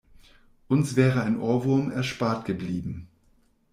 Uns 0.67 0.95
wäre 0.95 1.21
ein 1.21 1.39
Ohrwurm 1.39 1.91
erspart 1.91 2.45
geblieben. 2.45 3.07